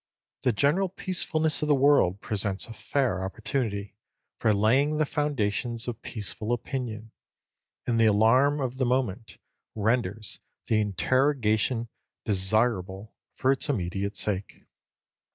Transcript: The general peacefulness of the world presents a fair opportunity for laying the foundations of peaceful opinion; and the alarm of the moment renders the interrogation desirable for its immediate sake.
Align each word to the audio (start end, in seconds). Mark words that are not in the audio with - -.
The 0.41 0.51
general 0.51 0.89
peacefulness 0.89 1.61
of 1.61 1.67
the 1.67 1.75
world 1.75 2.21
presents 2.21 2.65
a 2.65 2.73
fair 2.73 3.23
opportunity 3.23 3.93
for 4.39 4.51
laying 4.51 4.97
the 4.97 5.05
foundations 5.05 5.87
of 5.87 6.01
peaceful 6.01 6.53
opinion; 6.53 7.11
and 7.85 7.99
the 7.99 8.07
alarm 8.07 8.59
of 8.59 8.77
the 8.77 8.85
moment 8.87 9.37
renders 9.75 10.39
the 10.65 10.81
interrogation 10.81 11.87
desirable 12.25 13.13
for 13.35 13.51
its 13.51 13.69
immediate 13.69 14.17
sake. 14.17 14.65